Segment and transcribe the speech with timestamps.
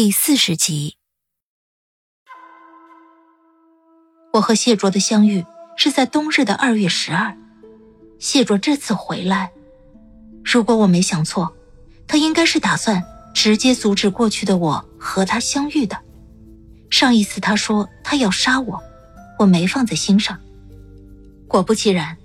[0.00, 0.94] 第四十集。
[4.32, 5.44] 我和谢卓的相遇
[5.76, 7.36] 是在冬日的二月十二。
[8.20, 9.50] 谢卓这次回来，
[10.44, 11.52] 如果我没想错，
[12.06, 13.02] 他应该是打算
[13.34, 15.98] 直接阻止过去的我和他相遇的。
[16.90, 18.80] 上一次他说他要杀我，
[19.36, 20.38] 我没放在心上。
[21.48, 22.16] 果不其然，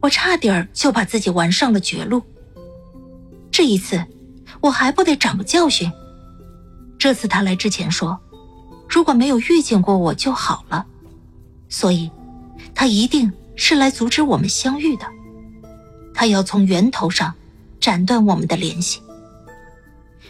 [0.00, 2.20] 我差点就把自己玩上了绝路。
[3.52, 4.04] 这一次，
[4.60, 5.88] 我还不得长个教训？
[7.02, 8.16] 这次他来之前说，
[8.88, 10.86] 如果没有遇见过我就好了。
[11.68, 12.08] 所以，
[12.76, 15.04] 他一定是来阻止我们相遇的。
[16.14, 17.34] 他要从源头上
[17.80, 19.02] 斩断我们的联系。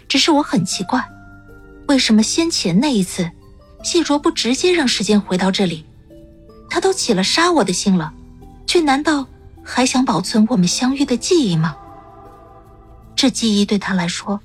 [0.09, 1.07] 只是我很奇怪，
[1.89, 3.31] 为什么先前那一次，
[3.85, 5.85] 谢卓不直接让时间回到这里？
[6.71, 8.15] 他都起了杀我的心了，
[8.67, 9.27] 却难道
[9.63, 11.77] 还想保存我们相遇的记忆吗？
[13.15, 14.41] 这记忆对他来说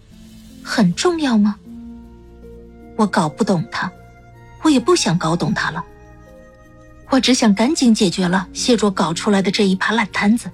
[0.62, 1.56] 很重要吗？
[2.98, 3.90] 我搞不懂他，
[4.64, 5.86] 我也不想搞懂他了。
[7.09, 10.52] 我只想赶紧解决了谢卓搞出来的这一盘烂摊子，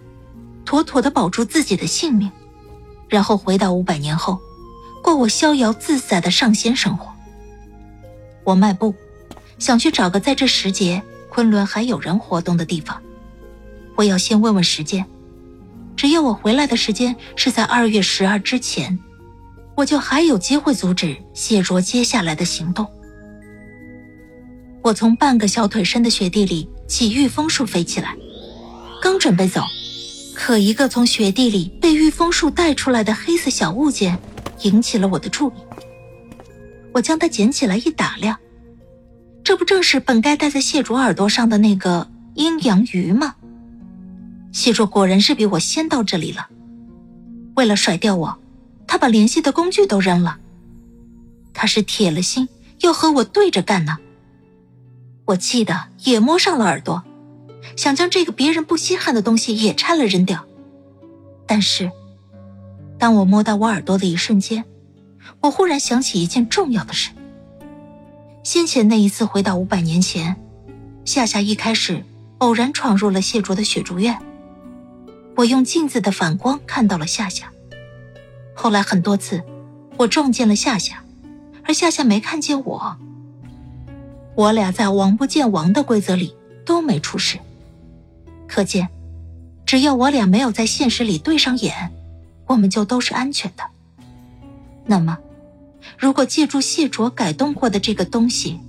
[0.64, 2.32] 妥妥的保住自己的性命，
[3.10, 4.40] 然后回到五百年后，
[5.02, 7.12] 过我逍遥自在的上仙生活。
[8.44, 8.94] 我迈步，
[9.58, 13.02] 想去找个在这时节昆仑还有人活动的地方。
[13.96, 15.06] 我要先问问时间，
[15.96, 19.00] 只要我回来的时间是在二月十二之前，
[19.76, 22.86] 我就还有机会阻止谢卓接下来的行动。
[24.82, 28.16] 我从半个小腿深的雪地里起御风树飞起来，
[29.02, 29.62] 刚准备走，
[30.36, 34.20] 可一个从雪地里被御风树带出来的黑色小物件
[34.62, 35.54] 引起了我的注意。
[36.94, 38.38] 我将它捡起来一打量，
[39.44, 43.36] 这不正是本该戴在谢卓耳朵上的那个阴阳鱼吗？
[44.52, 46.48] 谢卓果然是比我先到这里了。
[47.56, 48.38] 为了甩掉我，
[48.88, 50.40] 他把联系的工具都扔了。
[51.54, 52.50] 他是铁了心
[52.82, 53.98] 要和我对着干呢。
[55.26, 57.04] 我气得也摸上了耳朵，
[57.78, 60.46] 想将这个别人不稀罕的东西也拆了扔掉。
[61.46, 61.92] 但是，
[62.98, 64.66] 当我摸到我耳朵的一瞬间，
[65.42, 67.12] 我忽然想起一件重要的事。
[68.44, 70.36] 先前那一次回到五百年前，
[71.06, 72.04] 夏夏一开始
[72.40, 74.18] 偶然闯入了谢卓的雪竹院，
[75.38, 77.52] 我用镜子的反光看到了夏夏。
[78.56, 79.44] 后来很多次，
[79.98, 81.04] 我撞见了夏夏，
[81.64, 82.98] 而夏夏没看见我。
[84.36, 87.38] 我俩在王不见王的规则里都没出事，
[88.48, 88.90] 可见，
[89.66, 91.92] 只要我俩没有在现实里对上眼，
[92.48, 93.64] 我们就都是安全的。
[94.86, 95.18] 那么，
[95.98, 98.60] 如果借助谢卓改动过的这个东西，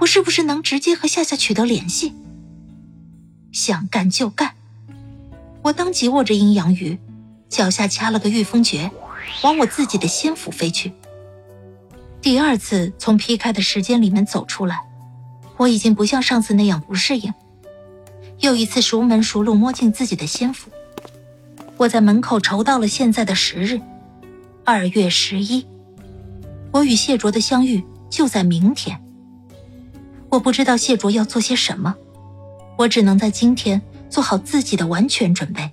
[0.00, 2.12] 我是不是能直接和夏夏取得联系？
[3.52, 4.52] 想干就干！
[5.62, 6.98] 我当即握着阴阳鱼，
[7.48, 8.90] 脚下掐了个御风诀，
[9.42, 10.92] 往我自己的仙府飞去。
[12.20, 14.80] 第二次从劈开的时间里面走出来，
[15.56, 17.32] 我已经不像上次那样不适应。
[18.40, 20.70] 又一次熟门熟路摸进自己的仙府，
[21.76, 23.80] 我在门口筹到了现在的时日，
[24.64, 25.66] 二月十一。
[26.70, 29.02] 我与谢卓的相遇就在明天。
[30.28, 31.94] 我不知道谢卓要做些什么，
[32.76, 35.70] 我只能在今天做好自己的完全准备，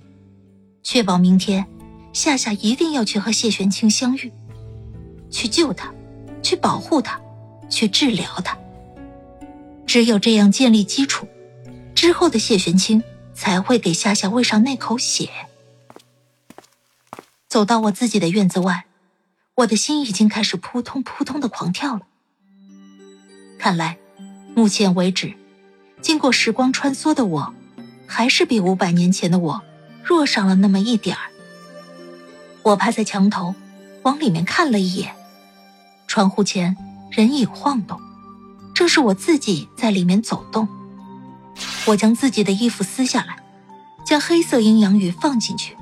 [0.88, 1.66] 确保明天
[2.12, 4.32] 夏夏一定要去和谢玄清相遇，
[5.32, 5.92] 去救他。
[6.44, 7.20] 去保护他，
[7.68, 8.56] 去治疗他。
[9.84, 11.26] 只有这样建立基础，
[11.92, 13.02] 之后的谢玄清
[13.34, 15.28] 才会给夏夏喂上那口血。
[17.48, 18.84] 走到我自己的院子外，
[19.56, 22.02] 我的心已经开始扑通扑通的狂跳了。
[23.58, 23.98] 看来，
[24.54, 25.34] 目前为止，
[26.00, 27.54] 经过时光穿梭的我，
[28.06, 29.62] 还是比五百年前的我
[30.06, 31.22] 弱上了那么一点儿。
[32.62, 33.54] 我趴在墙头，
[34.04, 35.14] 往里面看了一眼。
[36.06, 36.76] 窗户前
[37.10, 38.00] 人影晃动，
[38.72, 40.68] 正是我自己在里面走动。
[41.86, 43.36] 我将自己的衣服撕下来，
[44.06, 45.76] 将黑色阴阳鱼放进去，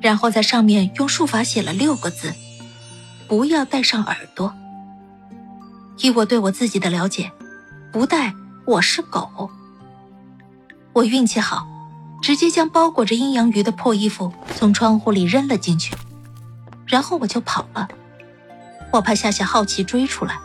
[0.00, 2.32] 然后在上面用术法写了六个字
[3.28, 4.54] ：“不要戴上耳朵。”
[6.00, 7.30] 以我对我自己的了解，
[7.92, 8.32] 不戴
[8.64, 9.50] 我是狗。
[10.92, 11.66] 我运气好，
[12.20, 15.94] 直接将包裹着阴阳鱼的破衣服从窗户里扔了进去，
[16.86, 17.88] 然后我就跑了。
[18.92, 20.38] 我怕夏夏好奇追出来。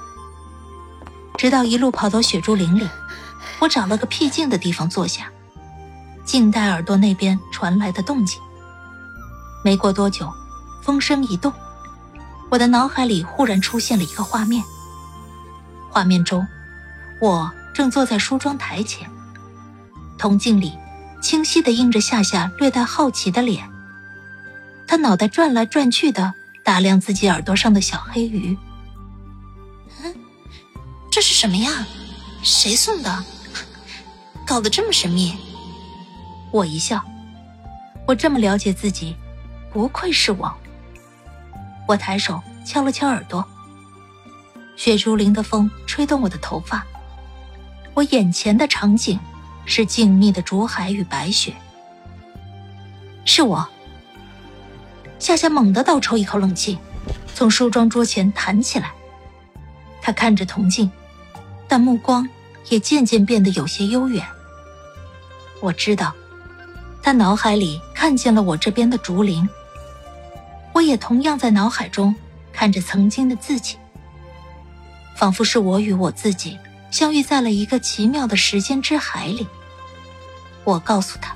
[1.37, 2.87] 直到一路跑到雪竹林里，
[3.59, 5.29] 我找了个僻静的地方坐下，
[6.23, 8.39] 静待耳朵那边传来的动静。
[9.63, 10.31] 没过多久，
[10.81, 11.51] 风声一动，
[12.49, 14.63] 我的脑海里忽然出现了一个画面。
[15.89, 16.45] 画面中，
[17.19, 19.09] 我正坐在梳妆台前，
[20.17, 20.77] 铜镜里
[21.23, 23.67] 清晰地映着夏夏略带好奇的脸。
[24.85, 26.33] 她脑袋转来转去的
[26.63, 28.57] 打量自己耳朵上的小黑鱼。
[30.03, 30.13] 嗯，
[31.09, 31.87] 这是什么呀？
[32.43, 33.23] 谁送的？
[34.45, 35.33] 搞得这么神秘。
[36.51, 37.01] 我一笑，
[38.05, 39.15] 我这么了解自己。
[39.71, 40.53] 不愧是我。
[41.87, 43.43] 我抬手敲了敲耳朵，
[44.75, 46.85] 雪竹林的风吹动我的头发，
[47.93, 49.17] 我眼前的场景
[49.65, 51.53] 是静谧的竹海与白雪。
[53.25, 53.67] 是我。
[55.19, 56.77] 夏夏猛地倒抽一口冷气，
[57.33, 58.91] 从梳妆桌前弹起来。
[60.01, 60.91] 他看着铜镜，
[61.67, 62.27] 但目光
[62.69, 64.25] 也渐渐变得有些悠远。
[65.61, 66.13] 我知道，
[67.01, 69.47] 他脑海里看见了我这边的竹林。
[70.73, 72.13] 我也同样在脑海中
[72.51, 73.77] 看着曾经的自己，
[75.15, 76.59] 仿佛是我与我自己
[76.93, 79.47] 相遇在了一个奇妙的时间之海里。
[80.63, 81.35] 我告诉他：“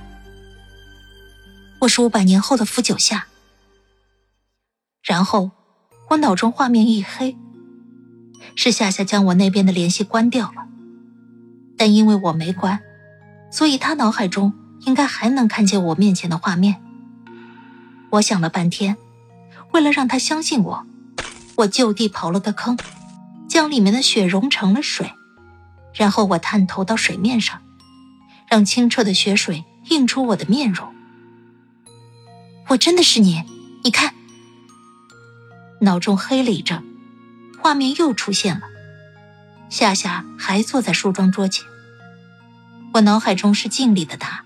[1.82, 3.26] 我是五百年后的傅九夏。”
[5.02, 5.50] 然后
[6.12, 7.36] 我脑中画面一黑，
[8.56, 10.68] 是夏夏将我那边的联系关掉了，
[11.76, 12.80] 但因为我没关，
[13.52, 16.84] 所以他脑海中应该还能看见我面前的画面。
[18.12, 18.96] 我想了半天。
[19.74, 20.86] 为了让他相信我，
[21.56, 22.78] 我就地刨了个坑，
[23.50, 25.12] 将里面的雪融成了水，
[25.98, 27.62] 然后我探头到水面上，
[28.48, 30.94] 让清澈的雪水映出我的面容。
[32.68, 33.44] 我真的是你，
[33.84, 34.14] 你看。
[35.82, 36.84] 脑中黑了一阵，
[37.62, 38.68] 画面又出现了，
[39.70, 41.66] 夏夏还坐在梳妆桌前。
[42.94, 44.44] 我脑海中是镜里的他，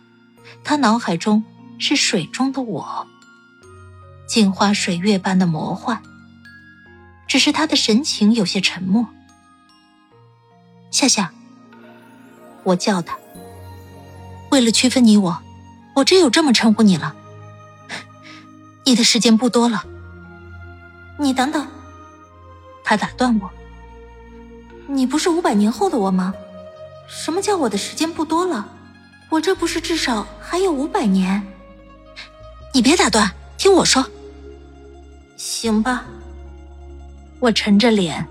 [0.63, 1.43] 他脑海中
[1.79, 3.07] 是水中的我。
[4.27, 6.01] 镜花水月般的魔幻，
[7.27, 9.07] 只是他的神情有些沉默。
[10.89, 11.33] 夏夏，
[12.63, 13.17] 我叫他。
[14.49, 15.41] 为了区分你我，
[15.95, 17.15] 我只有这么称呼你了。
[18.85, 19.85] 你的时间不多了。
[21.17, 21.67] 你等等，
[22.83, 23.49] 他打断我。
[24.87, 26.33] 你不是五百年后的我吗？
[27.07, 28.67] 什么叫我的时间不多了？
[29.29, 31.41] 我这不是至少还有五百年？
[32.73, 34.05] 你别打断，听我说。
[35.37, 36.05] 行吧。
[37.39, 38.27] 我沉着脸，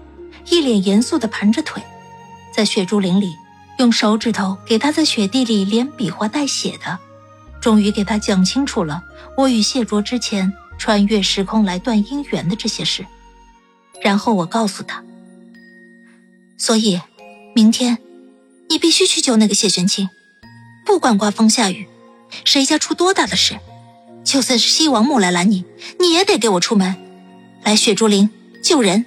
[0.51, 1.83] 一脸严肃的盘着腿，
[2.55, 3.35] 在雪竹林里
[3.79, 6.99] 用手指头给他在雪地里连笔划带写的，
[7.61, 9.03] 终于给他讲清楚了
[9.37, 13.07] 我与谢卓之前穿越时空来断姻缘的这些事。
[14.03, 15.03] 然后我告诉他，
[16.59, 17.01] 所以
[17.55, 17.99] 明天
[18.69, 20.09] 你必须去救那个谢玄清，
[20.85, 21.89] 不管刮风下雨，
[22.45, 23.59] 谁家出多大的事。
[24.23, 25.65] 就算是西王母来拦你，
[25.99, 26.95] 你也得给我出门，
[27.63, 28.29] 来雪竹林
[28.63, 29.07] 救人。